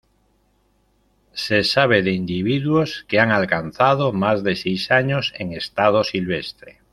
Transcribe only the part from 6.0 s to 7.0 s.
silvestre.